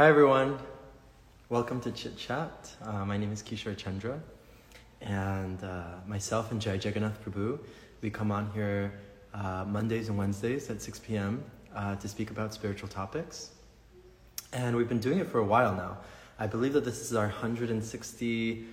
[0.00, 0.56] Hi everyone,
[1.50, 2.74] welcome to Chit Chat.
[2.82, 4.18] Uh, my name is Kishore Chandra,
[5.02, 7.58] and uh, myself and Jai Jagannath Prabhu,
[8.00, 8.94] we come on here
[9.34, 11.44] uh, Mondays and Wednesdays at 6 p.m.
[11.76, 13.50] Uh, to speak about spiritual topics.
[14.54, 15.98] And we've been doing it for a while now.
[16.38, 18.64] I believe that this is our 164th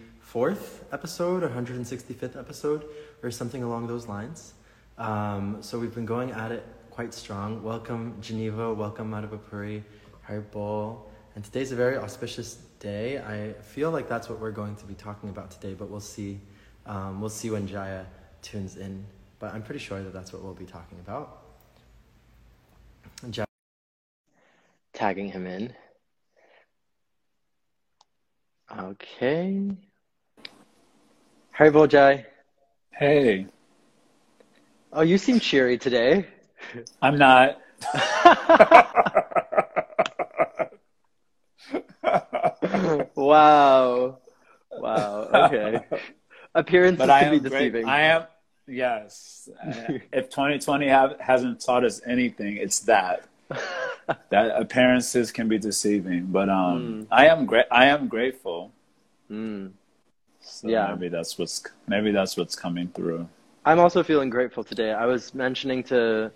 [0.94, 2.86] episode or 165th episode
[3.22, 4.54] or something along those lines.
[4.98, 7.62] Um, so we've been going at it quite strong.
[7.64, 9.84] Welcome Geneva, welcome Madhavapuri,
[10.26, 11.02] Haribol.
[11.38, 13.20] And today's a very auspicious day.
[13.20, 16.40] I feel like that's what we're going to be talking about today, but we'll see.
[16.88, 18.08] Um, we'll see when Jaya
[18.42, 19.06] tunes in.
[19.38, 21.44] But I'm pretty sure that that's what we'll be talking about.
[23.30, 23.46] Jaya
[24.94, 25.76] tagging him in.
[28.76, 29.70] Okay.
[31.56, 32.26] Haribol Jai.
[32.90, 33.46] Hey,
[34.92, 36.26] Oh, you seem cheery today.
[37.00, 37.62] I'm not.
[43.28, 44.18] wow.
[44.72, 45.30] Wow.
[45.46, 45.86] Okay.
[46.56, 47.52] Appearances but I can be am great.
[47.52, 47.86] deceiving.
[47.86, 48.24] I am,
[48.68, 49.50] yes.
[50.12, 53.28] If 2020 have, hasn't taught us anything, it's that.
[54.30, 56.26] that appearances can be deceiving.
[56.28, 57.08] But um, Mm.
[57.12, 57.66] I am great.
[57.72, 58.72] I am grateful.
[59.32, 59.72] Mm.
[60.42, 60.88] So Yeah.
[60.94, 63.28] maybe that's what's maybe that's what's coming through.
[63.66, 64.92] I'm also feeling grateful today.
[64.94, 66.32] I was mentioning to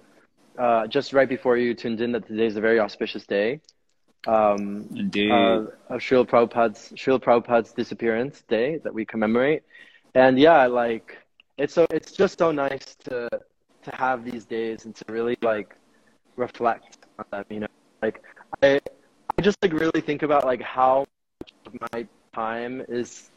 [0.58, 3.62] uh, just right before you tuned in that today is a very auspicious day.
[4.28, 5.32] Um, Indeed.
[5.32, 9.64] uh, of Srila Prabhupada's Srila Prabhupada's disappearance day that we commemorate,
[10.14, 11.18] and yeah, like
[11.58, 13.28] it's so it's just so nice to
[13.84, 15.76] to have these days and to really like
[16.36, 17.46] reflect on them.
[17.50, 17.68] You know,
[18.02, 18.22] like
[18.62, 18.80] I
[19.38, 21.06] I just like really think about like how
[21.40, 23.32] much of my time is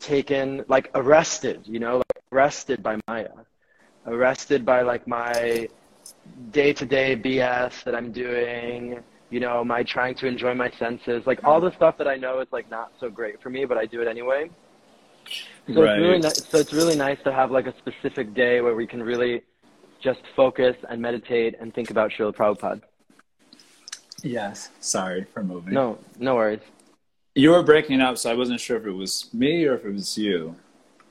[0.00, 1.60] taken like arrested.
[1.64, 3.30] You know, like arrested by Maya,
[4.06, 5.68] arrested by like my
[6.50, 11.22] day to day BS that I'm doing you know, my trying to enjoy my senses,
[11.26, 11.70] like all mm.
[11.70, 14.02] the stuff that I know is like not so great for me, but I do
[14.02, 14.50] it anyway.
[15.72, 15.92] So Right.
[15.92, 18.86] it's really ni- so it's really nice to have like a specific day where we
[18.86, 19.42] can really
[20.00, 22.82] just focus and meditate and think about Srila Prabhupada.
[24.22, 24.70] yes.
[24.80, 25.72] Sorry for moving.
[25.72, 26.60] No, no worries.
[27.34, 29.92] You were breaking up, so I wasn't sure if it was me or if it
[29.92, 30.54] was you.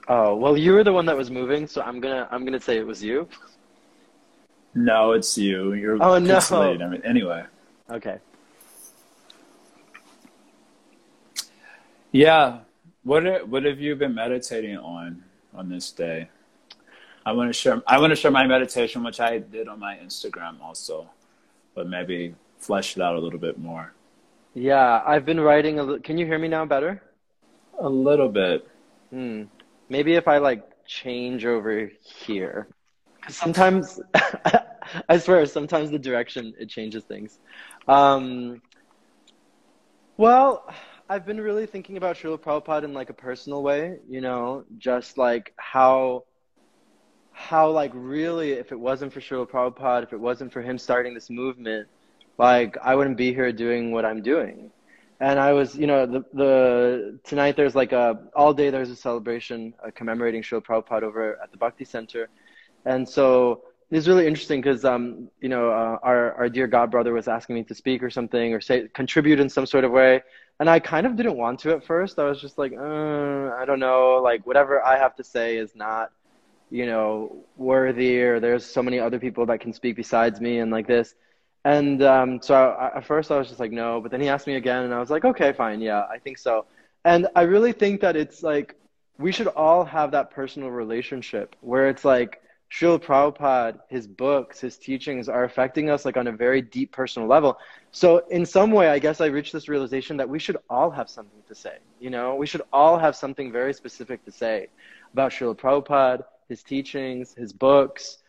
[0.07, 2.78] Oh well, you were the one that was moving, so I'm gonna I'm gonna say
[2.78, 3.28] it was you.
[4.75, 5.73] No, it's you.
[5.73, 6.40] You're Oh, no.
[6.40, 7.44] I mean, anyway.
[7.91, 8.18] Okay.
[12.12, 12.59] Yeah.
[13.03, 16.29] What are, what have you been meditating on on this day?
[17.25, 19.96] I want to share I want to share my meditation, which I did on my
[19.97, 21.09] Instagram also,
[21.75, 23.94] but maybe flesh it out a little bit more.
[24.53, 25.84] Yeah, I've been writing a.
[25.84, 27.02] li- Can you hear me now better?
[27.79, 28.68] A little bit.
[29.09, 29.44] Hmm.
[29.90, 32.68] Maybe if I like change over here.
[33.22, 34.00] 'Cause sometimes,
[35.09, 37.40] I swear, sometimes the direction it changes things.
[37.88, 38.62] Um,
[40.18, 40.72] well,
[41.09, 45.18] I've been really thinking about Srila Prabhupada in like a personal way, you know, just
[45.18, 46.24] like how,
[47.31, 51.14] how like really, if it wasn't for Srila Prabhupada, if it wasn't for him starting
[51.14, 51.88] this movement,
[52.38, 54.72] like I wouldn't be here doing what I'm doing.
[55.20, 58.96] And I was, you know, the the tonight there's like a all day there's a
[58.96, 62.30] celebration uh, commemorating Srila Prabhupada over at the Bhakti Center,
[62.86, 67.13] and so it's really interesting because um you know uh, our our dear God brother
[67.13, 70.22] was asking me to speak or something or say contribute in some sort of way,
[70.59, 72.19] and I kind of didn't want to at first.
[72.19, 75.75] I was just like, uh, I don't know, like whatever I have to say is
[75.75, 76.12] not,
[76.69, 80.72] you know, worthy or there's so many other people that can speak besides me and
[80.72, 81.16] like this.
[81.66, 84.47] And um, so I, at first I was just like, no, but then he asked
[84.47, 86.66] me again, and I was like, okay, fine, yeah, I think so.
[87.06, 88.75] And I really think that it's like
[89.18, 92.41] we should all have that personal relationship where it's like
[92.72, 97.28] Srila Prabhupada, his books, his teachings are affecting us like on a very deep personal
[97.28, 97.58] level.
[97.92, 101.09] So in some way, I guess I reached this realization that we should all have
[101.09, 101.80] something to say.
[102.00, 104.68] You know, we should all have something very specific to say
[105.12, 108.20] about Srila Prabhupada, his teachings, his books.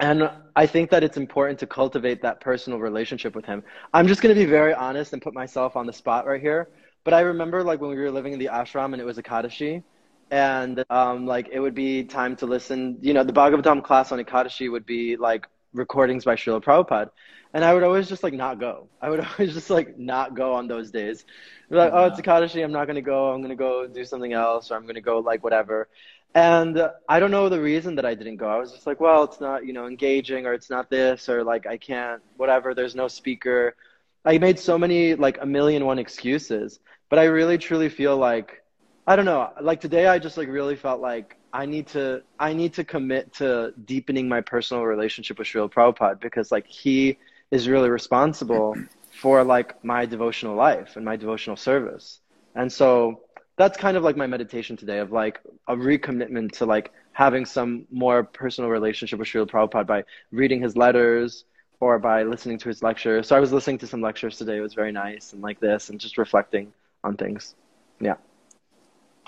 [0.00, 3.62] And I think that it's important to cultivate that personal relationship with him.
[3.92, 6.70] I'm just going to be very honest and put myself on the spot right here.
[7.04, 9.22] But I remember like when we were living in the ashram and it was a
[9.22, 9.84] Ekadashi
[10.30, 14.18] and um, like it would be time to listen, you know, the Bhagavatam class on
[14.18, 17.10] Ekadashi would be like recordings by Srila Prabhupada.
[17.52, 18.88] And I would always just like not go.
[19.00, 21.24] I would always just like not go on those days.
[21.70, 22.64] Be like, oh, it's Ekadashi.
[22.64, 23.32] I'm not going to go.
[23.32, 25.88] I'm going to go do something else or I'm going to go like whatever.
[26.34, 28.48] And I don't know the reason that I didn't go.
[28.48, 31.44] I was just like, well, it's not, you know, engaging or it's not this or
[31.44, 32.74] like I can't, whatever.
[32.74, 33.76] There's no speaker.
[34.24, 36.80] I made so many, like a million one excuses.
[37.08, 38.63] But I really truly feel like,
[39.06, 42.54] I don't know, like today I just like really felt like I need to, I
[42.54, 47.18] need to commit to deepening my personal relationship with Srila Prabhupada because like he
[47.50, 48.74] is really responsible
[49.10, 52.20] for like my devotional life and my devotional service.
[52.54, 53.20] And so
[53.56, 57.86] that's kind of like my meditation today of like a recommitment to like having some
[57.90, 61.44] more personal relationship with Srila Prabhupada by reading his letters
[61.78, 63.28] or by listening to his lectures.
[63.28, 64.56] So I was listening to some lectures today.
[64.56, 66.72] It was very nice and like this and just reflecting
[67.04, 67.54] on things.
[68.00, 68.14] Yeah.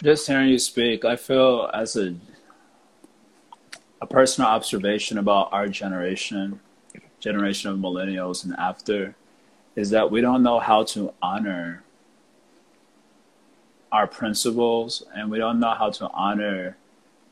[0.02, 2.14] Just hearing you speak, I feel as a
[4.02, 6.60] a personal observation about our generation,
[7.18, 9.16] generation of millennials and after,
[9.74, 11.82] is that we don't know how to honor
[13.90, 16.76] our principles and we don't know how to honor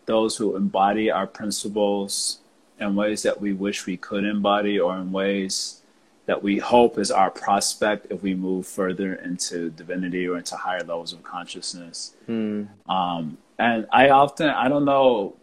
[0.06, 2.38] those who embody our principles
[2.80, 5.82] in ways that we wish we could embody or in ways
[6.26, 10.80] that we hope is our prospect if we move further into divinity or into higher
[10.80, 12.14] levels of consciousness.
[12.28, 12.68] Mm.
[12.88, 15.36] Um, and I often, I don't know,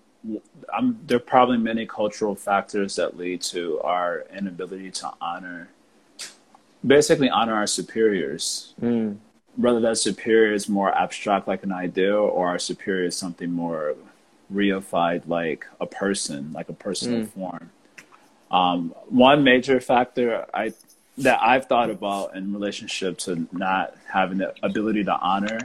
[0.74, 5.70] I'm, there are probably many cultural factors that lead to our inability to honor,
[6.86, 8.74] basically honor our superiors.
[8.82, 9.18] Mm.
[9.58, 13.96] Whether that superior is more abstract, like an ideal, or our superior is something more
[14.52, 17.30] reified, like a person, like a personal Mm.
[17.30, 17.70] form.
[18.52, 20.74] Um, one major factor I
[21.18, 25.60] that I've thought about in relationship to not having the ability to honor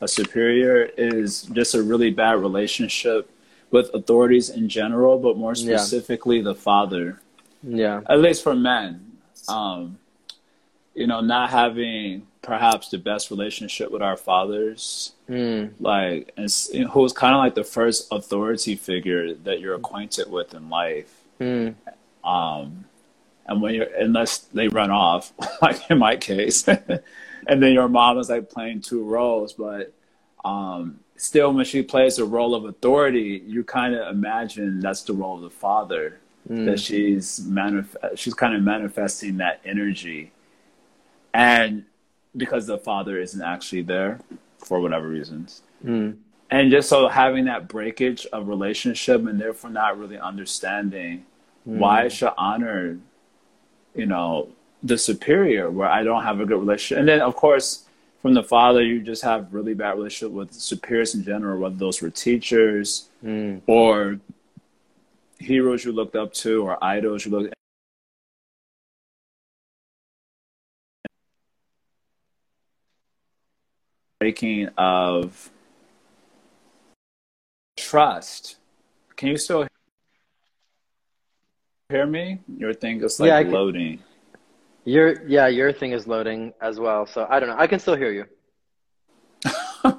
[0.00, 3.30] a superior is just a really bad relationship
[3.70, 5.76] with authorities in general, but more Yeah.
[5.78, 7.20] specifically the father,
[7.62, 8.00] Yeah.
[8.08, 9.12] at least for men.
[9.48, 9.98] Um,
[10.94, 15.70] you know, not having perhaps the best relationship with our fathers, Mm.
[15.80, 20.30] like, and, you know, who's kind of like the first authority figure that you're acquainted
[20.30, 21.22] with in life.
[21.40, 21.74] Mm.
[22.24, 22.84] Um,
[23.46, 25.32] and when you're, unless they run off,
[25.62, 26.66] like in my case,
[27.46, 29.92] and then your mom is like playing two roles, but
[30.44, 35.12] um, still, when she plays the role of authority, you kind of imagine that's the
[35.12, 36.18] role of the father.
[36.48, 36.64] Mm.
[36.64, 40.32] That she's manif- she's kind of manifesting that energy,
[41.34, 41.84] and
[42.36, 44.20] because the father isn't actually there
[44.58, 46.16] for whatever reasons, Mm.
[46.50, 51.26] and just so having that breakage of relationship and therefore not really understanding
[51.64, 52.98] why I should honor,
[53.94, 54.48] you know,
[54.82, 56.98] the superior where I don't have a good relationship.
[57.00, 57.84] And then of course
[58.22, 62.00] from the father you just have really bad relationship with superiors in general, whether those
[62.02, 63.60] were teachers Mm.
[63.66, 64.18] or
[65.38, 67.52] heroes you looked up to or idols you looked
[74.18, 75.50] breaking of
[77.76, 78.56] trust.
[79.16, 79.66] Can you still
[81.90, 82.38] hear me?
[82.56, 83.98] Your thing is like Yeah, I can- loading.
[84.84, 87.04] Your yeah, your thing is loading as well.
[87.06, 87.56] So I don't know.
[87.58, 88.24] I can still hear you.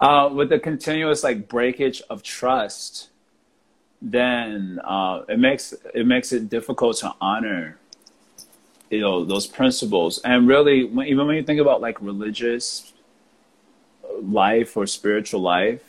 [0.00, 3.08] Uh, with the continuous like breakage of trust,
[4.00, 7.76] then uh, it makes it makes it difficult to honor,
[8.90, 10.18] you know, those principles.
[10.18, 12.92] And really, when, even when you think about like religious
[14.22, 15.82] life or spiritual life,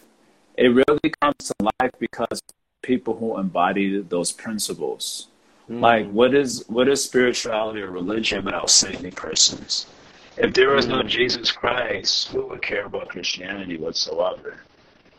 [0.57, 2.42] it really comes to life because
[2.81, 5.27] people who embody those principles.
[5.67, 5.81] Hmm.
[5.81, 9.87] Like, what is what is spirituality or religion without saintly persons?
[10.37, 11.07] If there was no hmm.
[11.07, 14.61] Jesus Christ, who would care about Christianity whatsoever?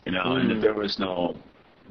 [0.06, 0.62] You know, and if hmm.
[0.62, 1.36] there was no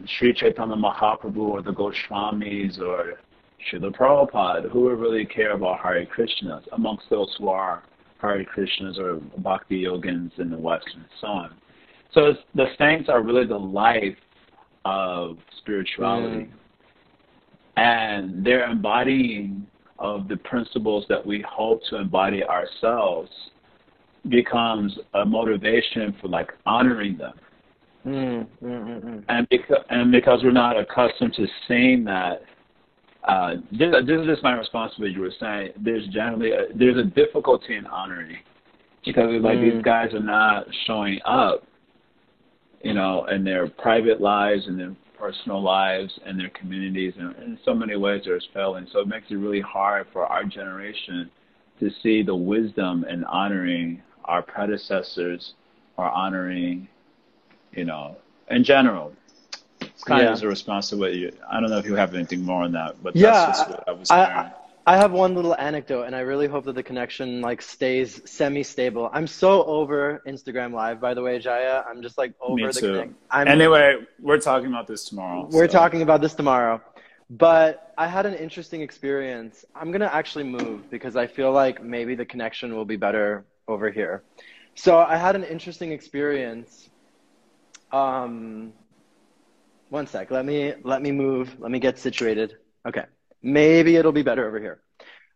[0.05, 3.19] Sri Chaitanya Mahaprabhu or the Goswamis or
[3.67, 7.83] Srila Prabhupada, who would really care about Hare Krishnas amongst those who are
[8.21, 11.55] Hare Krishnas or Bhakti Yogins in the West and so on?
[12.11, 14.15] So it's, the saints are really the life
[14.85, 16.49] of spirituality.
[17.77, 19.65] And they're embodying
[19.99, 23.29] of the principles that we hope to embody ourselves
[24.29, 27.33] becomes a motivation for like honoring them.
[28.05, 29.23] Mm, mm, mm, mm.
[29.27, 32.41] And because and because we're not accustomed to seeing that,
[33.27, 35.71] uh, this, this is just my response to what you were saying.
[35.77, 38.37] There's generally a, there's a difficulty in honoring
[39.05, 39.73] because like Mm.
[39.73, 41.63] these guys are not showing up,
[42.83, 47.57] you know, in their private lives and their personal lives and their communities, and in
[47.65, 48.87] so many ways they're failing.
[48.91, 51.29] So it makes it really hard for our generation
[51.79, 55.53] to see the wisdom in honoring our predecessors
[55.97, 56.87] or honoring,
[57.71, 58.15] you know,
[58.49, 59.13] in general.
[59.81, 60.27] It's kind Yeah.
[60.27, 61.31] of as a response to what you.
[61.49, 63.83] I don't know if you have anything more on that, but Yeah, that's just what
[63.87, 64.29] I was hearing.
[64.29, 64.58] I
[64.89, 69.11] I have one little anecdote, and I really hope that the connection like stays semi-stable.
[69.13, 71.83] I'm so over Instagram Live, by the way, Jaya.
[71.87, 73.15] I'm just like over Me the too.
[73.31, 75.47] Anyway, we're talking about this tomorrow.
[75.51, 76.81] We're so- talking about this tomorrow.
[77.29, 79.63] But I had an interesting experience.
[79.75, 83.45] I'm going to actually move because I feel like maybe the connection will be better
[83.67, 84.23] over here.
[84.73, 86.89] So I had an interesting experience.
[87.91, 88.73] Um,
[89.89, 90.31] one sec.
[90.31, 91.55] Let me let me move.
[91.59, 92.57] Let me get situated.
[92.87, 93.05] Okay.
[93.41, 94.81] Maybe it'll be better over here.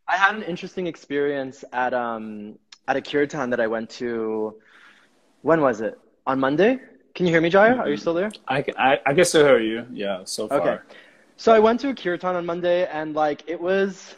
[0.07, 2.57] I had an interesting experience at um
[2.87, 4.55] at a kirtan that I went to.
[5.41, 5.97] When was it?
[6.25, 6.79] On Monday?
[7.15, 7.75] Can you hear me, Jaya?
[7.75, 8.31] Are you still there?
[8.47, 9.85] I, can- I, I can still hear you.
[9.91, 10.59] Yeah, so far.
[10.61, 10.77] Okay.
[11.37, 14.15] So I went to a kirtan on Monday, and like it was,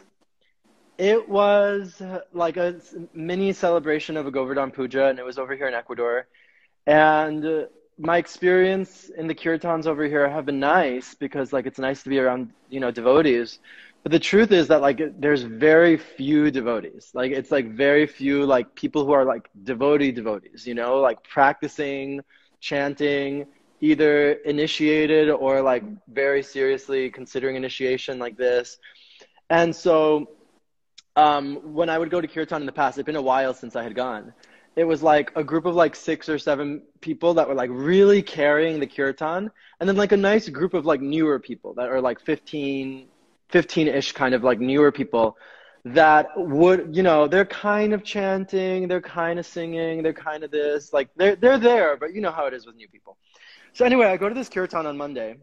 [0.98, 2.00] it was
[2.32, 2.76] like a
[3.12, 6.26] mini celebration of a Govardhan Puja, and it was over here in Ecuador.
[6.86, 7.66] And
[7.98, 12.10] my experience in the kirtans over here have been nice because like it's nice to
[12.10, 13.58] be around you know devotees.
[14.02, 17.10] But the truth is that like there's very few devotees.
[17.14, 20.66] Like it's like very few like people who are like devotee devotees.
[20.66, 22.20] You know, like practicing
[22.60, 23.46] chanting
[23.80, 28.78] either initiated or like very seriously considering initiation like this.
[29.50, 30.30] And so
[31.14, 33.76] um, when I would go to Kirtan in the past, it'd been a while since
[33.76, 34.32] I had gone.
[34.76, 38.22] It was like a group of like six or seven people that were like really
[38.22, 42.00] carrying the Kirtan, and then like a nice group of like newer people that are
[42.00, 43.06] like 15,
[43.50, 45.36] 15-ish kind of like newer people
[45.86, 50.50] that would, you know, they're kind of chanting, they're kind of singing, they're kind of
[50.50, 53.16] this, like they're they're there, but you know how it is with new people.
[53.72, 55.36] So anyway, I go to this Kirtan on Monday,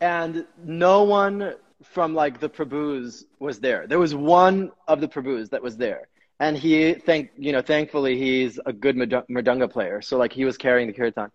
[0.00, 3.86] and no one from like the Prabhus was there.
[3.86, 6.08] There was one of the Prabhus that was there,
[6.40, 10.56] and he thank you know thankfully he's a good mrid- player, so like he was
[10.56, 11.30] carrying the kirtan,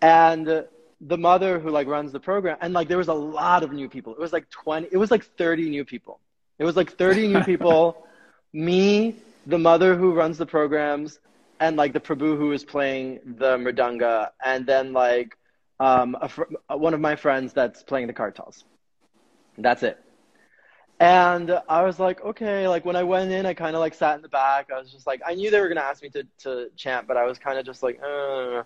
[0.00, 0.64] and
[1.00, 3.88] the mother who like runs the program, and like there was a lot of new
[3.88, 4.12] people.
[4.14, 6.20] It was like twenty, it was like thirty new people.
[6.58, 8.06] It was like thirty new people.
[8.52, 9.14] Me,
[9.46, 11.18] the mother who runs the programs,
[11.60, 15.36] and like the Prabhu who is playing the mridanga, and then like
[15.80, 18.64] um, a fr- one of my friends that's playing the kartals.
[19.58, 19.98] That's it.
[21.02, 24.16] And I was like, okay, like when I went in, I kind of like sat
[24.16, 24.70] in the back.
[24.72, 27.08] I was just like, I knew they were going to ask me to, to chant,
[27.08, 28.62] but I was kind of just like, uh.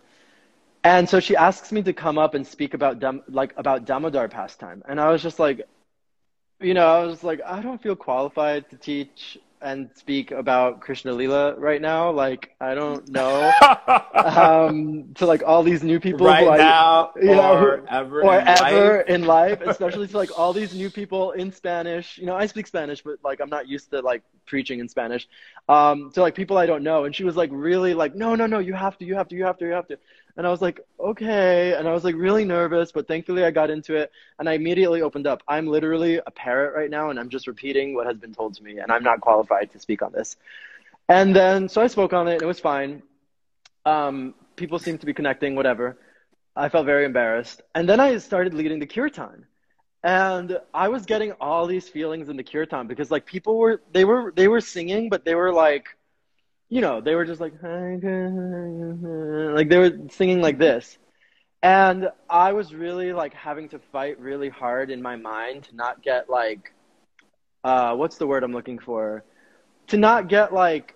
[0.85, 4.28] And so she asks me to come up and speak about Dam- like about Damodar
[4.28, 4.83] pastime.
[4.88, 5.62] And I was just like,
[6.61, 11.13] you know, I was like, I don't feel qualified to teach and speak about Krishna
[11.13, 12.11] Lila right now.
[12.11, 13.51] Like, I don't know.
[14.15, 18.23] um, to like all these new people right I, now you know, or who- ever
[18.23, 19.07] or in ever life.
[19.09, 22.19] in life, especially to like all these new people in Spanish.
[22.19, 25.29] You know, I speak Spanish, but like I'm not used to like preaching in Spanish.
[25.69, 27.05] Um, to like people I don't know.
[27.05, 29.35] And she was like really like, no, no, no, you have to, you have to,
[29.35, 29.99] you have to, you have to.
[30.37, 31.75] And I was like, okay.
[31.75, 35.03] And I was like really nervous, but thankfully I got into it and I immediately
[35.03, 35.43] opened up.
[35.49, 38.63] I'm literally a parrot right now and I'm just repeating what has been told to
[38.63, 40.37] me and I'm not qualified to speak on this.
[41.09, 43.03] And then, so I spoke on it and it was fine.
[43.85, 45.97] Um, people seemed to be connecting, whatever.
[46.55, 47.63] I felt very embarrassed.
[47.75, 49.47] And then I started leading the kirtan.
[50.07, 54.05] And I was getting all these feelings in the kirtan because like people were they
[54.07, 55.89] were they were singing, but they were like
[56.71, 58.01] you know, they were just like like
[59.69, 60.99] they were singing like this.
[61.63, 66.03] And I was really like having to fight really hard in my mind to not
[66.03, 66.73] get like
[67.65, 69.25] uh what's the word I'm looking for?
[69.89, 70.96] To not get like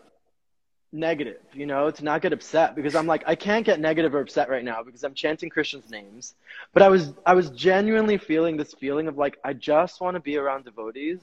[0.92, 4.20] negative, you know, to not get upset because I'm like I can't get negative or
[4.20, 6.34] upset right now because I'm chanting Krishna's names.
[6.72, 10.20] But I was I was genuinely feeling this feeling of like I just want to
[10.20, 11.20] be around devotees.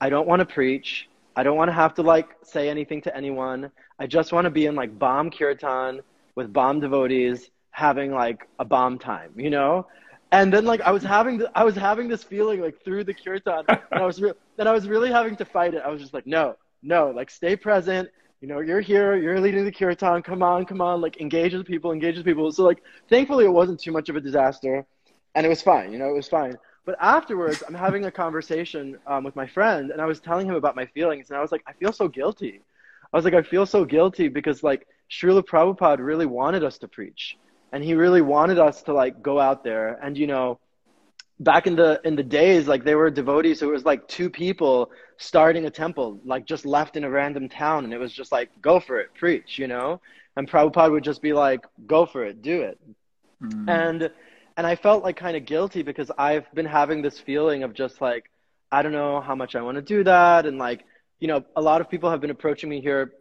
[0.00, 1.08] I don't want to preach.
[1.34, 3.70] I don't want to have to like say anything to anyone.
[3.98, 6.00] I just want to be in like bomb kirtan
[6.34, 9.86] with bomb devotees having like a bomb time, you know?
[10.32, 13.64] And then like I was having I was having this feeling like through the kirtan
[13.68, 15.82] and I was re- and I was really having to fight it.
[15.84, 18.10] I was just like no, no, like stay present.
[18.40, 20.22] You know, you're here, you're leading the kirtan.
[20.22, 22.50] Come on, come on, like engage with people, engage with people.
[22.52, 24.86] So like thankfully it wasn't too much of a disaster
[25.36, 26.56] and it was fine, you know, it was fine.
[26.86, 30.54] But afterwards, I'm having a conversation um, with my friend, and I was telling him
[30.54, 32.62] about my feelings, and I was like, I feel so guilty.
[33.12, 36.88] I was like, I feel so guilty because like Srila Prabhupada really wanted us to
[36.88, 37.36] preach,
[37.72, 40.58] and he really wanted us to like go out there, and you know,
[41.40, 44.90] back in the in the days, like there were devotees who was like two people
[45.18, 48.50] starting a temple, like just left in a random town, and it was just like,
[48.60, 50.00] go for it, preach, you know,
[50.36, 52.78] and Prabhupada would just be like, go for it, do it,
[53.42, 53.68] Mm.
[53.68, 54.10] and
[54.56, 58.00] and I felt like kind of guilty because I've been having this feeling of just
[58.00, 58.30] like
[58.70, 60.84] I don't know how much I want to do that and like
[61.20, 63.12] you know a lot of people have been approaching me here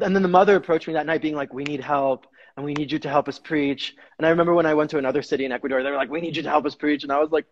[0.00, 2.74] and then the mother approached me that night being like we need help and we
[2.74, 5.44] need you to help us preach and I remember when I went to another city
[5.44, 7.30] in Ecuador they were like we need you to help us preach and I was
[7.30, 7.46] like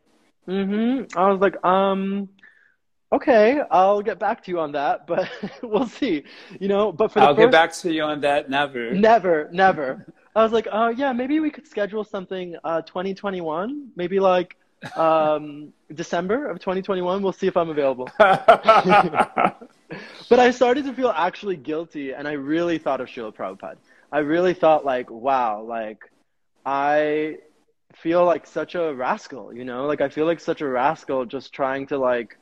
[0.49, 2.29] mhm I was like um
[3.13, 5.31] okay I'll get back to you on that but
[5.63, 6.25] we'll see
[6.61, 8.51] you know but for the I'll first get back to you on that.
[8.51, 8.95] Never.
[8.95, 10.07] Never, never.
[10.35, 14.57] I was like, oh yeah, maybe we could schedule something uh 2021, maybe like
[14.97, 17.23] um December of 2021.
[17.23, 18.09] We'll see if I'm available.
[20.29, 23.77] But I started to feel actually guilty and I really thought of Srila Prabhupada.
[24.15, 26.11] I really thought like, wow, like
[26.65, 27.39] I
[27.95, 29.87] feel like such a rascal, you know?
[29.87, 32.39] Like I feel like such a rascal just trying to like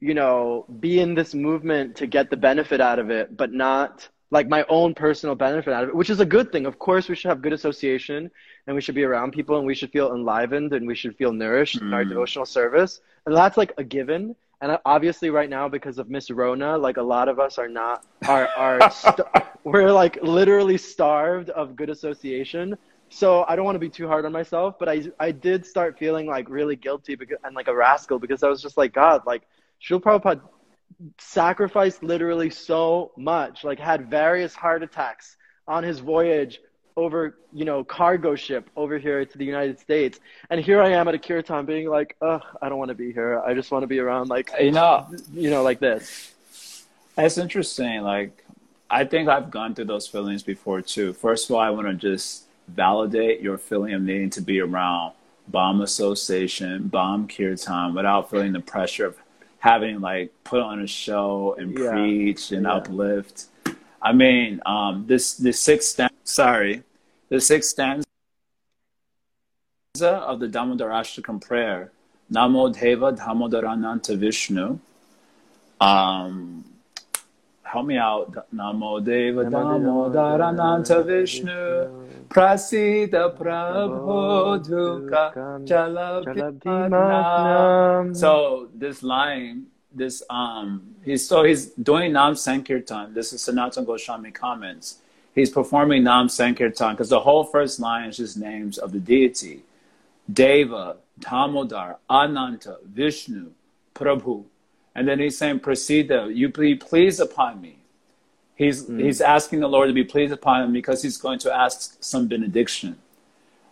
[0.00, 4.08] you know, be in this movement to get the benefit out of it, but not
[4.30, 6.66] like my own personal benefit out of it, which is a good thing.
[6.66, 8.30] Of course, we should have good association
[8.66, 11.32] and we should be around people and we should feel enlivened and we should feel
[11.32, 11.82] nourished mm.
[11.82, 12.08] in our mm.
[12.08, 13.00] devotional service.
[13.24, 14.34] And that's like a given.
[14.60, 18.04] And obviously, right now, because of Miss Rona, like a lot of us are not,
[18.26, 19.20] are, are, st-
[19.66, 22.78] we're like literally starved of good association.
[23.08, 25.98] So I don't want to be too hard on myself, but I, I did start
[25.98, 29.22] feeling like really guilty because, and like a rascal because I was just like, God,
[29.26, 29.42] like,
[29.82, 30.40] Srila Prabhupada
[31.18, 36.60] sacrificed literally so much, like had various heart attacks on his voyage
[36.96, 40.20] over, you know, cargo ship over here to the United States.
[40.48, 43.12] And here I am at a kirtan being like, ugh, I don't want to be
[43.12, 43.40] here.
[43.40, 46.32] I just want to be around like, you know, you know, like this.
[47.16, 48.02] That's interesting.
[48.02, 48.45] Like,
[48.88, 51.12] I think I've gone through those feelings before too.
[51.12, 55.12] First of all, I want to just validate your feeling of needing to be around
[55.48, 59.16] bomb association, Bham kirtan without feeling the pressure of
[59.58, 61.90] having like put on a show and yeah.
[61.90, 62.74] preach and yeah.
[62.74, 63.46] uplift.
[64.00, 66.82] I mean, um, this the sixth stanza, sorry,
[67.28, 68.06] the sixth stanza
[70.02, 71.90] of the Damodarashtakam prayer,
[72.32, 74.78] Namo Deva Damodarananta Vishnu.
[75.80, 76.64] Um,
[77.76, 78.32] help me out.
[78.54, 82.06] Namo Deva Damodarananta Vishnu.
[82.28, 84.56] Prasida Prabhu.
[88.16, 93.14] So this line, this um, he's so he's doing Nam Sankirtan.
[93.14, 94.98] This is Sanatana Goswami comments.
[95.34, 99.62] He's performing Nam Sankirtan because the whole first line is just names of the deity,
[100.32, 103.52] Deva, Damodar, Ananta, Vishnu,
[103.94, 104.44] Prabhu,
[104.96, 107.76] and then he's saying, Prasida, you be pleased upon me.
[108.54, 108.98] He's, mm.
[109.04, 112.26] he's asking the Lord to be pleased upon him because he's going to ask some
[112.28, 112.96] benediction.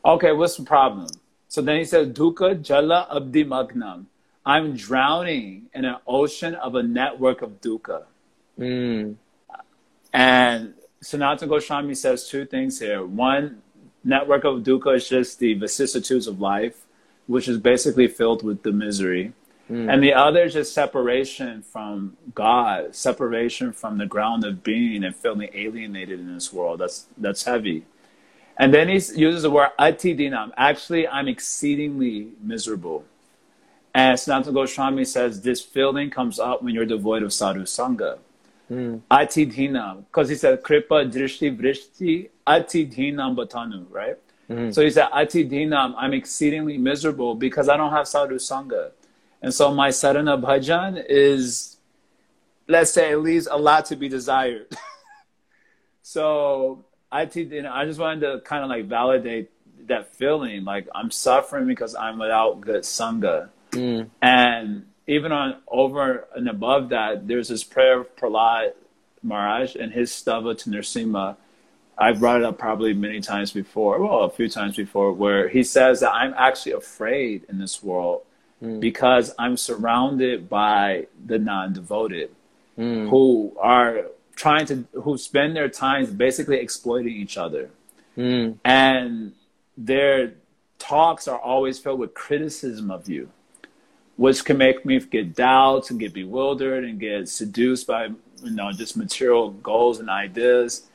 [0.05, 1.09] Okay, what's the problem?
[1.49, 4.05] So then he says, Dukkha Jala Abdi Magnam.
[4.45, 8.03] I'm drowning in an ocean of a network of dukkha.
[8.59, 9.15] Mm.
[10.13, 13.03] And Sanatana Goswami says two things here.
[13.03, 13.63] One,
[14.05, 16.85] network of dukkha is just the vicissitudes of life,
[17.27, 19.33] which is basically filled with the misery.
[19.71, 19.93] Mm.
[19.93, 25.17] And the other is just separation from God, separation from the ground of being and
[25.17, 26.81] feeling alienated in this world.
[26.81, 27.85] That's that's heavy.
[28.57, 30.53] And then he uses the word atidinam.
[30.57, 33.05] Actually, I'm exceedingly miserable.
[33.95, 38.19] And Sanatana Goswami says this feeling comes up when you're devoid of sadhu sangha.
[38.71, 39.01] Mm.
[39.11, 40.05] Atidhinam.
[40.07, 44.19] Because he said kripa drishti vrishti atidhinam batanu, right?
[44.51, 44.73] Mm-hmm.
[44.73, 48.91] So he said atidhinam, I'm exceedingly miserable because I don't have sadhu sangha.
[49.45, 51.77] And so my sadhana bhajan is,
[52.67, 54.75] let's say, it leaves a lot to be desired.
[56.03, 59.51] so I, you know, I just wanted to kind of like validate
[59.87, 60.65] that feeling.
[60.65, 63.51] Like I'm suffering because I'm without good sangha.
[63.73, 64.09] Mm.
[64.23, 68.73] And even on over and above that, there's this prayer of Prahlad
[69.23, 71.37] Maharaj and his stava to Nrsimha.
[71.99, 75.63] I've brought it up probably many times before, well, a few times before, where he
[75.63, 78.23] says that I'm actually afraid in this world
[78.63, 78.81] mm.
[78.81, 82.31] because I'm surrounded by the non-devoted
[82.79, 83.09] mm.
[83.09, 87.71] who are trying to who spend their times basically exploiting each other.
[88.17, 88.59] Mm.
[88.65, 89.33] And
[89.77, 90.35] their
[90.79, 93.31] talks are always filled with criticism of you,
[94.17, 98.07] which can make me get doubts and get bewildered and get seduced by
[98.43, 100.87] you know just material goals and ideas.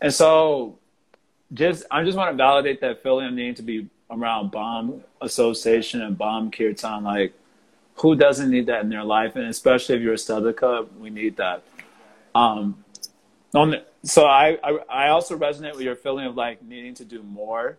[0.00, 0.78] And so
[1.52, 6.02] just I just want to validate that feeling of needing to be around bomb association
[6.02, 7.04] and bomb kirtan.
[7.04, 7.32] Like,
[7.96, 9.36] who doesn't need that in their life?
[9.36, 11.62] And especially if you're a sadhaka, we need that.
[12.34, 12.84] Um,
[13.54, 17.22] on so I, I, I also resonate with your feeling of like needing to do
[17.22, 17.78] more.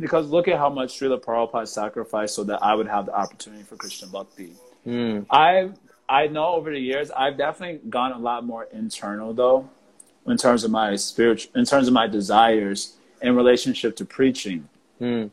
[0.00, 3.64] Because look at how much Srila Prabhupada sacrificed so that I would have the opportunity
[3.64, 4.52] for Krishna Bhakti.
[4.86, 5.26] Mm.
[5.28, 5.70] I
[6.08, 9.68] I know over the years I've definitely gone a lot more internal though,
[10.26, 14.68] in terms of my spiritual, in terms of my desires in relationship to preaching.
[15.00, 15.30] Mm.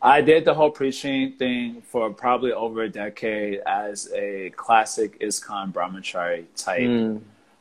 [0.00, 5.72] I did the whole preaching thing for probably over a decade as a classic ISKCON
[5.72, 6.80] brahmachari type.
[6.80, 7.20] Mm.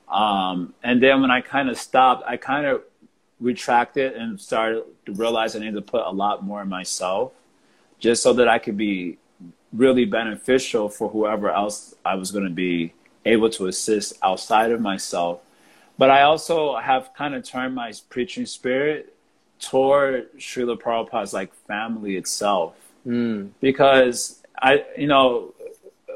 [0.10, 2.82] Um, and then when I kind of stopped, I kind of
[3.40, 7.32] retracted and started to realize I needed to put a lot more in myself
[8.00, 9.18] just so that I could be
[9.72, 14.82] really beneficial for whoever else I was going to be able to assist outside of
[14.82, 15.42] myself.
[15.98, 19.16] But I also have kind of turned my preaching spirit
[19.62, 22.76] toward Srila Prabhupada's like family itself.
[23.08, 23.52] Mm.
[23.62, 25.54] Because I, you know,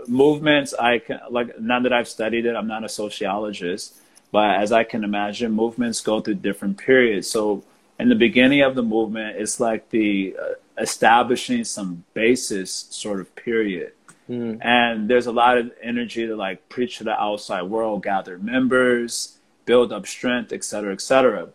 [0.08, 3.96] movements, I can, like, now that I've studied it, I'm not a sociologist,
[4.32, 7.30] but as I can imagine, movements go through different periods.
[7.30, 7.64] So
[7.98, 13.34] in the beginning of the movement, it's like the uh, establishing some basis sort of
[13.36, 13.94] period.
[14.30, 14.64] Mm.
[14.66, 19.38] And there's a lot of energy to like preach to the outside world, gather members,
[19.66, 21.48] build up strength, et cetera, et cetera.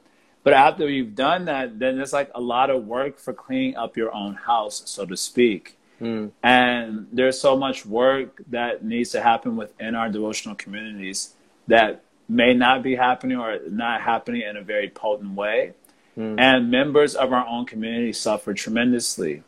[0.43, 3.97] But after you've done that, then there's like a lot of work for cleaning up
[3.97, 5.77] your own house, so to speak.
[6.01, 6.31] Mm.
[6.43, 11.35] And there's so much work that needs to happen within our devotional communities
[11.67, 15.75] that may not be happening or not happening in a very potent way.
[16.17, 16.41] Mm.
[16.41, 19.43] And members of our own community suffer tremendously.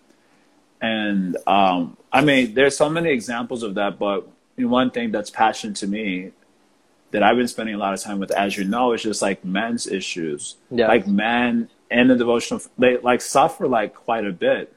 [0.81, 5.77] And um, I mean, there's so many examples of that, but one thing that's passionate
[5.77, 6.33] to me
[7.13, 9.45] that I've been spending a lot of time with, as you know, is just like
[9.45, 10.57] men's issues.
[10.71, 10.89] Yeah.
[10.89, 14.75] Like men in the devotional, they like suffer like quite a bit.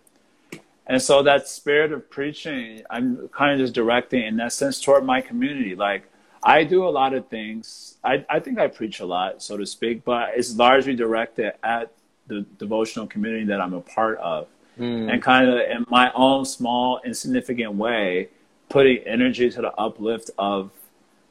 [0.87, 5.03] And so that spirit of preaching, I'm kind of just directing in that sense toward
[5.03, 5.75] my community.
[5.75, 6.03] Like
[6.43, 7.95] I do a lot of things.
[8.03, 11.91] I, I think I preach a lot, so to speak, but it's largely directed at
[12.27, 14.47] the devotional community that I'm a part of.
[14.79, 15.11] Mm.
[15.11, 18.29] And kind of in my own small, insignificant way,
[18.67, 20.71] putting energy to the uplift of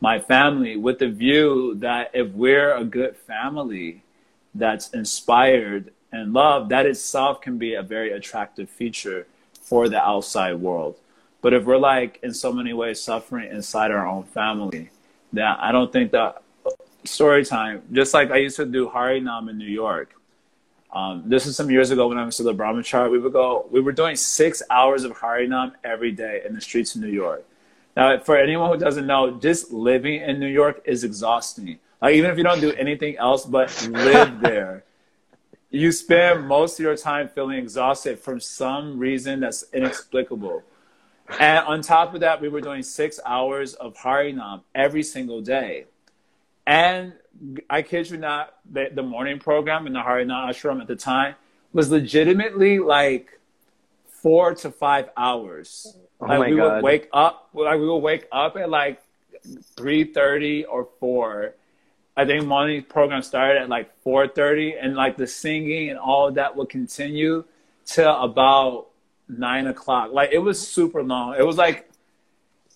[0.01, 4.03] my family with the view that if we're a good family
[4.55, 9.27] that's inspired and loved, that itself can be a very attractive feature
[9.63, 10.97] for the outside world.
[11.41, 14.91] But if we're like in so many ways suffering inside our own family,
[15.33, 16.43] that I don't think that
[17.05, 20.15] story time, just like I used to do Harinam in New York.
[20.93, 23.11] Um, this is some years ago when I was still a Brahmachari.
[23.11, 26.95] We would go, we were doing six hours of Harinam every day in the streets
[26.95, 27.45] of New York.
[27.97, 31.79] Now, for anyone who doesn't know, just living in New York is exhausting.
[32.03, 34.85] Like, even if you don't do anything else but live there,
[35.71, 40.63] you spend most of your time feeling exhausted for some reason that's inexplicable.
[41.39, 45.87] And on top of that, we were doing six hours of Harinam every single day.
[46.67, 47.15] And
[47.69, 51.35] I kid you not, the, the morning program in the Harinam ashram at the time
[51.73, 53.41] was legitimately like
[54.07, 55.97] four to five hours.
[56.25, 56.75] Oh like we God.
[56.75, 59.03] would wake up, like we would wake up at like
[59.77, 61.55] three thirty or four.
[62.17, 66.29] I think morning program started at like four thirty, and like the singing and all
[66.29, 67.45] of that would continue
[67.85, 68.87] till about
[69.29, 70.13] nine o'clock.
[70.13, 71.37] Like it was super long.
[71.39, 71.91] It was like,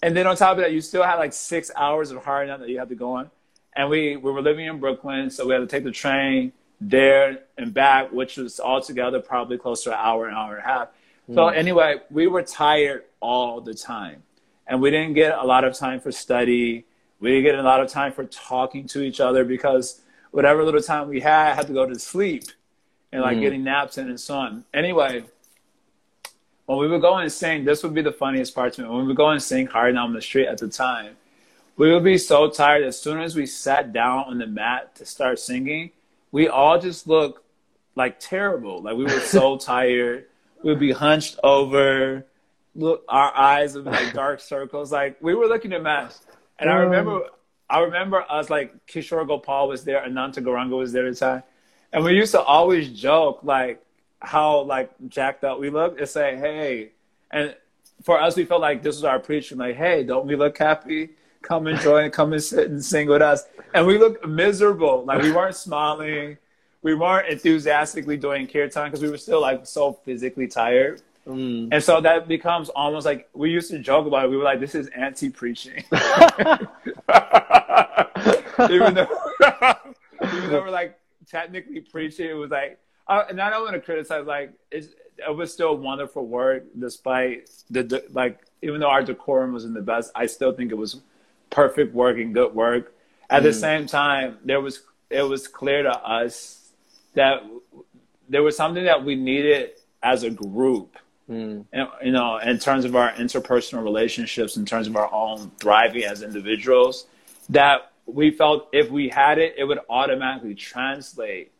[0.02, 2.68] and then on top of that, you still had like six hours of hard that
[2.68, 3.30] you had to go on.
[3.76, 7.40] And we, we were living in Brooklyn, so we had to take the train there
[7.56, 10.88] and back, which was altogether probably close to an hour, an hour and a half.
[11.30, 11.34] Mm.
[11.34, 14.22] So anyway, we were tired all the time.
[14.66, 16.84] And we didn't get a lot of time for study.
[17.20, 20.00] We didn't get a lot of time for talking to each other because
[20.30, 22.44] whatever little time we had had to go to sleep
[23.12, 23.40] and like mm.
[23.40, 24.64] getting naps in and so on.
[24.74, 25.24] Anyway,
[26.66, 28.88] when we would go and sing, this would be the funniest part to me.
[28.88, 31.16] When we would go and sing hard on the street at the time,
[31.76, 32.84] we would be so tired.
[32.84, 35.92] As soon as we sat down on the mat to start singing,
[36.30, 37.42] we all just looked
[37.94, 38.82] like terrible.
[38.82, 40.26] Like we were so tired.
[40.62, 42.26] We'd be hunched over.
[42.78, 44.90] Look, our eyes would like dark circles.
[44.90, 46.22] Like we were looking a mess.
[46.58, 47.20] And I remember,
[47.68, 51.42] I remember us like Kishore Gopal was there, Ananta Gauranga was there at the time,
[51.92, 53.84] and we used to always joke like,
[54.20, 56.92] how like jacked up we looked and say, hey,
[57.30, 57.54] and
[58.02, 59.58] for us, we felt like this was our preaching.
[59.58, 61.10] Like, hey, don't we look happy?
[61.42, 63.44] Come and join, come and sit and sing with us.
[63.74, 65.04] And we looked miserable.
[65.04, 66.38] Like we weren't smiling.
[66.82, 71.02] We weren't enthusiastically doing kirtan because we were still like so physically tired.
[71.28, 71.68] Mm.
[71.72, 74.30] And so that becomes almost like we used to joke about it.
[74.30, 75.84] We were like, this is anti preaching.
[78.70, 79.08] even though
[80.22, 83.80] even though we're like technically preaching, it was like uh, and I don't want to
[83.80, 84.26] criticize.
[84.26, 84.88] Like it
[85.34, 88.40] was still wonderful work, despite the, the like.
[88.60, 91.00] Even though our decorum wasn't the best, I still think it was
[91.48, 92.92] perfect work and good work.
[93.30, 93.44] At mm.
[93.44, 96.70] the same time, there was it was clear to us
[97.14, 97.42] that
[98.28, 99.70] there was something that we needed
[100.02, 100.96] as a group.
[101.28, 101.66] Mm.
[101.72, 106.04] And, you know, in terms of our interpersonal relationships, in terms of our own thriving
[106.04, 107.06] as individuals,
[107.50, 111.52] that we felt if we had it, it would automatically translate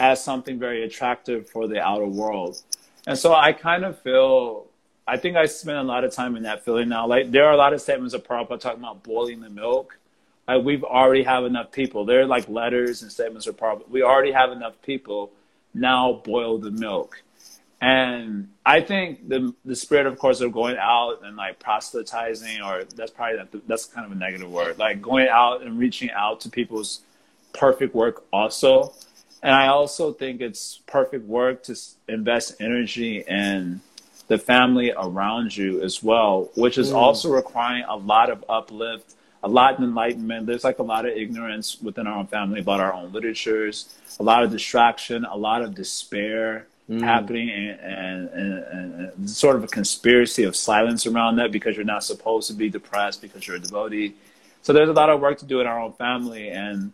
[0.00, 2.62] as something very attractive for the outer world.
[3.06, 4.66] And so I kind of feel,
[5.06, 7.06] I think I spend a lot of time in that feeling now.
[7.06, 9.98] Like there are a lot of statements of Prabhupada talking about boiling the milk.
[10.46, 12.04] Like we've already have enough people.
[12.04, 13.88] There are like letters and statements of Prabhupada.
[13.88, 15.30] We already have enough people.
[15.74, 17.22] Now boil the milk.
[17.80, 22.84] And I think the the spirit, of course, of going out and like proselytizing, or
[22.96, 26.50] that's probably that's kind of a negative word, like going out and reaching out to
[26.50, 27.00] people's
[27.52, 28.92] perfect work also
[29.42, 31.76] and I also think it's perfect work to
[32.08, 33.80] invest energy in
[34.26, 36.96] the family around you as well, which is mm.
[36.96, 40.46] also requiring a lot of uplift, a lot of enlightenment.
[40.46, 44.22] There's like a lot of ignorance within our own family about our own literatures, a
[44.22, 47.02] lot of distraction, a lot of despair, mm.
[47.02, 51.84] happening and, and, and, and, sort of a conspiracy of silence around that because you're
[51.84, 54.14] not supposed to be depressed because you're a devotee.
[54.62, 56.48] So there's a lot of work to do in our own family.
[56.48, 56.92] And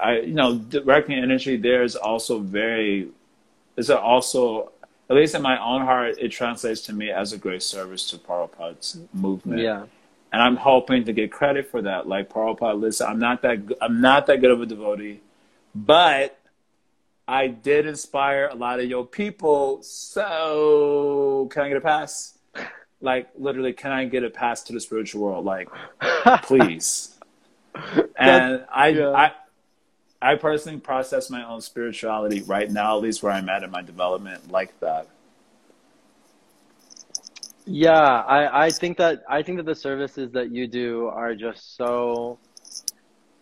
[0.00, 3.08] I, you know, directing energy there is also very,
[3.76, 4.72] is it also,
[5.08, 8.18] at least in my own heart, it translates to me as a great service to
[8.18, 9.60] Prabhupada's movement.
[9.60, 9.84] Yeah.
[10.32, 12.08] And I'm hoping to get credit for that.
[12.08, 15.20] Like Prabhupada, listen, I'm not that, I'm not that good of a devotee,
[15.74, 16.35] but
[17.28, 19.82] I did inspire a lot of your people.
[19.82, 22.38] So can I get a pass?
[23.00, 25.44] Like literally, can I get a pass to the spiritual world?
[25.44, 25.68] Like,
[26.42, 27.18] please.
[28.16, 29.10] and I, yeah.
[29.10, 29.32] I,
[30.22, 33.82] I personally process my own spirituality right now, at least where I'm at in my
[33.82, 35.08] development, like that.
[37.66, 41.76] Yeah, I, I think that I think that the services that you do are just
[41.76, 42.38] so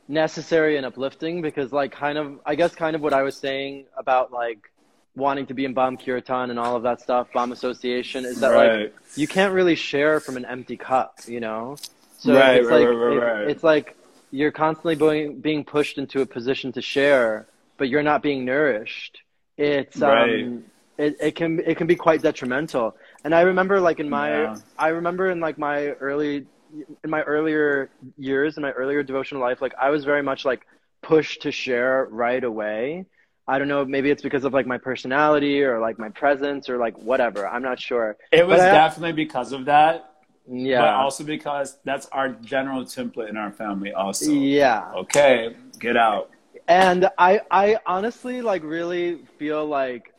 [0.08, 3.86] necessary and uplifting because like kind of I guess kind of what I was saying
[3.96, 4.70] about like
[5.16, 8.48] wanting to be in bomb Kirtan and all of that stuff, bomb Association, is that
[8.48, 8.82] right.
[8.82, 11.76] like you can't really share from an empty cup, you know?
[12.18, 13.96] So right, it's right, like it, it's like
[14.30, 19.22] you're constantly being being pushed into a position to share, but you're not being nourished.
[19.56, 20.64] It's um
[20.98, 22.96] it, it can it can be quite detrimental.
[23.24, 24.56] And I remember like in my Yeah.
[24.78, 26.46] I remember in like my early
[27.04, 30.66] in my earlier years in my earlier devotional life like I was very much like
[31.02, 33.04] pushed to share right away.
[33.46, 36.78] I don't know, maybe it's because of like my personality or like my presence or
[36.78, 37.46] like whatever.
[37.46, 38.16] I'm not sure.
[38.32, 40.14] It was I- definitely because of that,
[40.48, 40.80] Yeah.
[40.80, 43.92] but also because that's our general template in our family.
[43.92, 44.90] Also, yeah.
[45.02, 46.30] okay, get out.
[46.68, 50.14] and I I honestly like really feel like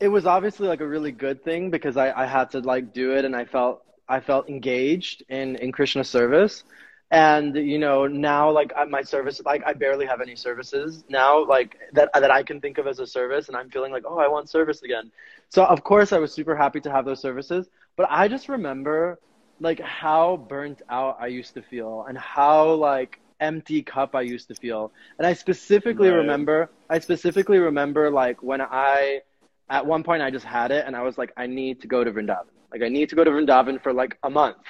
[0.00, 3.06] it was obviously like a really good thing because I, I had to like do
[3.16, 6.64] it and I felt I felt engaged in in Krishna service.
[7.10, 11.76] And you know now like my service like I barely have any services now like
[11.94, 13.48] that that I can think of as a service.
[13.48, 15.10] And I'm feeling like oh I want service again.
[15.50, 17.68] So of course I was super happy to have those services.
[17.96, 19.20] But I just remember
[19.60, 24.48] like how burnt out I used to feel and how like empty cup I used
[24.48, 24.92] to feel.
[25.18, 26.10] And I specifically Right.
[26.10, 29.20] remember I specifically remember like when I
[29.72, 32.04] at one point I just had it and I was like I need to go
[32.04, 34.64] to Vrindavan like I need to go to Vrindavan for like a month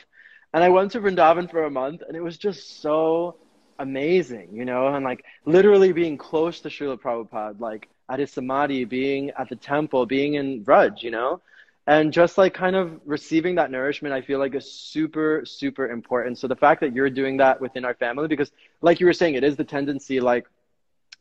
[0.54, 3.36] and I went to Vrindavan for a month and it was just so
[3.78, 8.84] amazing, you know, and like literally being close to Srila Prabhupada, like at his samadhi,
[8.84, 11.40] being at the temple, being in Vraj, you know,
[11.86, 16.38] and just like kind of receiving that nourishment, I feel like is super, super important.
[16.38, 19.34] So the fact that you're doing that within our family, because like you were saying,
[19.34, 20.46] it is the tendency, like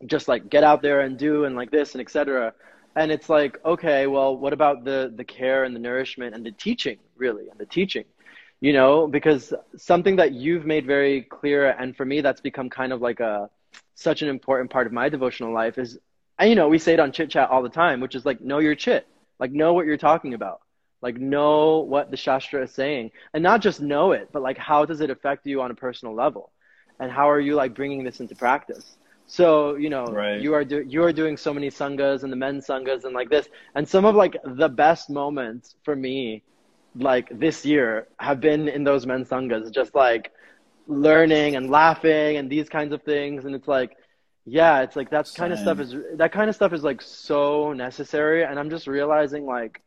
[0.05, 2.53] just like get out there and do and like this and etc.
[2.95, 6.51] And it's like, okay, well, what about the the care and the nourishment and the
[6.51, 8.05] teaching, really, and the teaching?
[8.63, 12.93] you know because something that you've made very clear and for me that's become kind
[12.93, 13.49] of like a
[13.95, 15.99] such an important part of my devotional life is
[16.39, 18.41] and you know we say it on chit chat all the time which is like
[18.41, 19.07] know your chit.
[19.39, 20.61] Like know what you're talking about.
[21.01, 23.11] Like know what the shastra is saying.
[23.33, 26.15] And not just know it but like how does it affect you on a personal
[26.15, 26.51] level?
[26.99, 28.97] And how are you like bringing this into practice
[29.37, 29.47] so
[29.83, 30.41] you know Right.
[30.43, 33.29] you are do- you are doing so many sanghas and the men's sanghas and like
[33.35, 36.43] this and some of like the best moments for me
[36.95, 40.31] like this year have been in those men's sanghas, just like
[40.87, 43.45] learning and laughing and these kinds of things.
[43.45, 43.95] And it's like,
[44.45, 47.73] yeah, it's like that kind of stuff is that kind of stuff is like so
[47.73, 48.43] necessary.
[48.43, 49.81] And I'm just realizing like,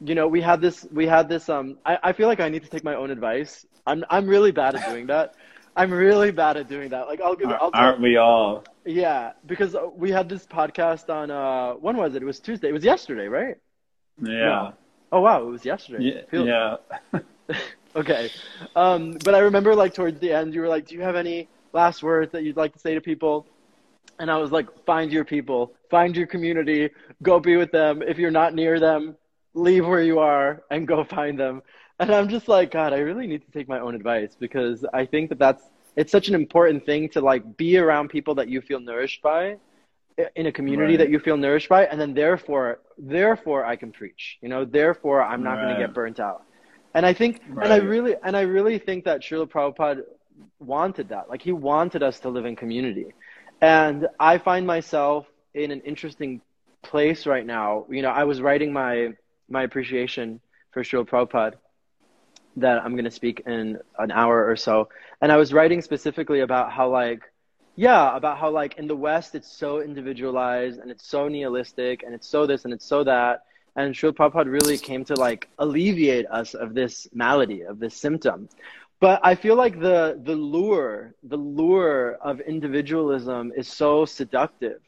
[0.00, 2.64] you know, we had this we had this um I, I feel like I need
[2.64, 3.64] to take my own advice.
[3.86, 5.34] I'm I'm really bad at doing that.
[5.76, 7.06] I'm really bad at doing that.
[7.06, 8.64] Like I'll give I'll Aren't we all?
[8.84, 12.22] Yeah, because we had this podcast on uh when was it?
[12.22, 12.68] It was Tuesday.
[12.68, 13.56] It was yesterday, right?
[14.20, 14.72] Yeah.
[15.10, 16.24] Oh wow, it was yesterday.
[16.32, 16.76] Yeah.
[17.12, 17.20] Yeah.
[17.94, 18.30] Okay.
[18.74, 21.48] Um, but I remember like towards the end, you were like, do you have any
[21.72, 23.46] last words that you'd like to say to people?
[24.18, 26.90] And I was like, find your people, find your community,
[27.22, 28.02] go be with them.
[28.02, 29.16] If you're not near them,
[29.54, 31.62] leave where you are and go find them.
[31.98, 35.04] And I'm just like, God, I really need to take my own advice because I
[35.04, 35.62] think that that's,
[35.96, 39.56] it's such an important thing to like be around people that you feel nourished by
[40.36, 40.98] in a community Right.
[40.98, 41.86] that you feel nourished by.
[41.86, 45.94] And then therefore, therefore I can preach, you know, therefore I'm not going to get
[45.94, 46.42] burnt out.
[46.94, 50.02] And I think, and I really, and I really think that Srila Prabhupada
[50.58, 51.28] wanted that.
[51.30, 53.06] Like he wanted us to live in community.
[53.60, 56.40] And I find myself in an interesting
[56.82, 57.86] place right now.
[57.88, 59.12] You know, I was writing my
[59.48, 60.40] my appreciation
[60.72, 61.54] for Srila Prabhupada
[62.56, 64.88] that I'm going to speak in an hour or so.
[65.20, 67.22] And I was writing specifically about how like
[67.74, 72.14] yeah, about how like in the West it's so individualized and it's so nihilistic and
[72.14, 73.44] it's so this and it's so that.
[73.76, 78.48] And Srila Prabhupada really came to like alleviate us of this malady, of this symptom.
[79.00, 84.80] But I feel like the the lure, the lure of individualism is so seductive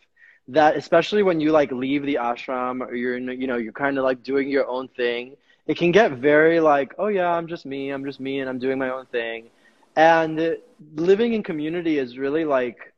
[0.49, 3.97] that especially when you like leave the ashram or you're in, you know you're kind
[3.97, 7.65] of like doing your own thing it can get very like oh yeah i'm just
[7.65, 9.51] me i'm just me and i'm doing my own thing.
[9.97, 10.57] And
[10.97, 12.93] living in community is really like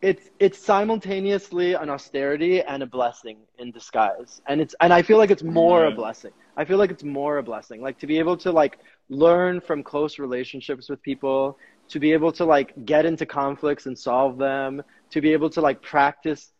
[0.00, 4.40] it's it's simultaneously an austerity and a blessing in disguise.
[4.46, 5.96] And it's and i feel like it's more a mm-hmm.
[5.96, 6.32] blessing.
[6.56, 7.82] I feel like it's more a blessing.
[7.82, 8.78] Like to be able to like
[9.08, 13.98] learn from close relationships with people to be able to like get into conflicts and
[13.98, 16.53] solve them to be able to like practice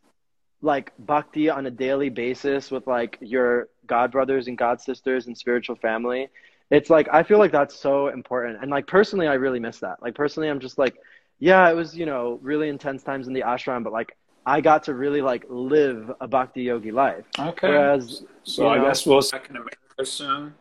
[0.65, 5.37] like bhakti on a daily basis with like your god brothers and god sisters and
[5.37, 6.29] spiritual family
[6.71, 8.59] it's like i feel like that's so important.
[8.63, 10.03] And like personally i really miss that.
[10.03, 10.97] Like personally i'm just like
[11.39, 14.85] yeah it was you know really intense times in the ashram but like i got
[14.85, 17.25] to really like live a bhakti yogi life.
[17.39, 17.69] Okay.
[17.69, 20.55] Whereas, so i know, guess we'll second america soon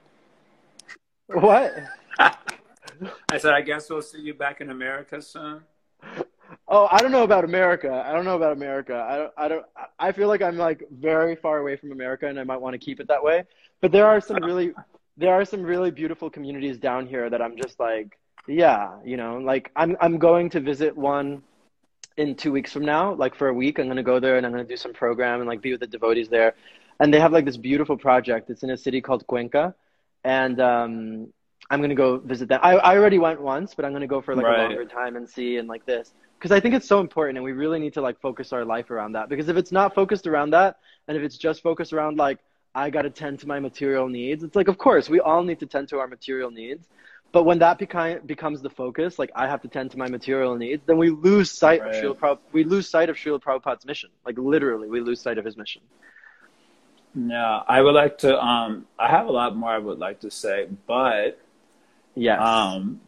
[1.27, 1.73] what?
[2.19, 5.61] I said i guess we'll see you back in america soon
[6.67, 8.03] Oh, I don't know about America.
[8.05, 9.05] I don't know about America.
[9.07, 9.33] I don't.
[9.37, 9.65] I don't.
[9.99, 12.77] I feel like I'm like very far away from America, and I might want to
[12.77, 13.43] keep it that way.
[13.81, 14.73] But there are some really,
[15.17, 19.37] there are some really beautiful communities down here that I'm just like, yeah, you know,
[19.39, 21.43] like I'm I'm going to visit one
[22.15, 23.77] in two weeks from now, like for a week.
[23.77, 25.87] I'm gonna go there and I'm gonna do some program and like be with the
[25.87, 26.55] devotees there.
[27.01, 28.49] And they have like this beautiful project.
[28.49, 29.75] It's in a city called Cuenca,
[30.23, 31.33] and um,
[31.69, 32.63] I'm gonna go visit that.
[32.63, 34.59] I I already went once, but I'm gonna go for like right.
[34.59, 37.45] a longer time and see and like this because I think it's so important and
[37.45, 39.29] we really need to like focus our life around that.
[39.29, 40.77] Because if it's not focused around that
[41.07, 42.39] and if it's just focused around like
[42.75, 45.61] I got to tend to my material needs it's like of course we all need
[45.61, 46.85] to tend to our material needs.
[47.31, 50.57] But when that beca- becomes the focus like I have to tend to my material
[50.57, 51.95] needs then we lose sight right.
[51.95, 54.09] of Srila Prabhupada, we lose sight of Srila Prabhupada's mission.
[54.25, 55.81] Like literally we lose sight of his mission.
[57.15, 60.29] Yeah I would like to um I have a lot more I would like to
[60.29, 61.39] say but
[62.15, 62.99] yeah um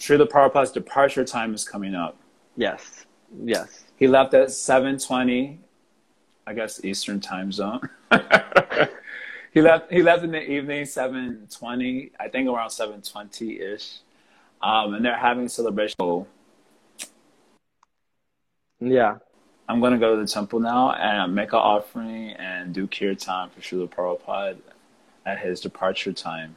[0.00, 2.16] Srila Prabhupada's departure time is coming up
[2.56, 3.06] Yes.
[3.44, 3.84] Yes.
[3.96, 5.58] He left at 7:20,
[6.46, 7.88] I guess Eastern time zone.
[9.52, 9.90] he left.
[9.90, 12.10] He left in the evening, 7:20.
[12.18, 13.98] I think around 7:20 ish.
[14.60, 16.26] Um, and they're having celebration.
[18.80, 19.18] Yeah.
[19.68, 23.60] I'm gonna go to the temple now and make an offering and do kirtan for
[23.60, 24.58] Srila Prabhupada
[25.24, 26.56] at his departure time.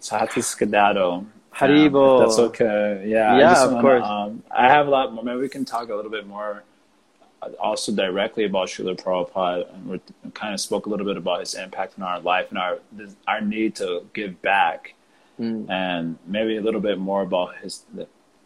[0.00, 1.26] So I have to skedaddle.
[1.54, 2.20] Haribol.
[2.20, 3.04] Um, that's okay.
[3.06, 3.38] Yeah.
[3.38, 4.04] Yeah, of wanna, course.
[4.04, 5.22] Um, I have a lot more.
[5.22, 6.64] Maybe we can talk a little bit more
[7.42, 9.72] uh, also directly about Srila Prabhupada.
[9.74, 10.00] And we
[10.32, 12.78] kind of spoke a little bit about his impact on our life and our
[13.28, 14.94] our need to give back,
[15.38, 15.68] mm.
[15.70, 17.84] and maybe a little bit more about his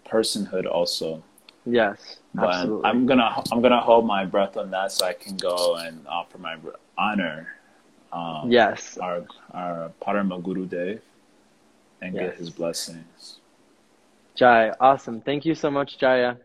[0.07, 1.23] personhood also.
[1.67, 2.85] Yes, but absolutely.
[2.90, 6.38] I'm gonna I'm gonna hold my breath on that so I can go and offer
[6.38, 6.57] my
[6.99, 7.49] honor.
[8.12, 11.01] Um, yes, our our Parama Guru Dev
[12.05, 12.31] and yes.
[12.31, 13.40] get his blessings.
[14.35, 15.21] Jai, awesome.
[15.21, 16.37] Thank you so much, Jaya.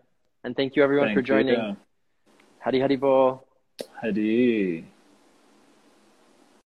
[0.43, 1.60] And thank you everyone thank for joining.
[1.60, 1.78] You.
[2.60, 3.43] Hari Hari Bo.
[4.00, 4.86] Hari.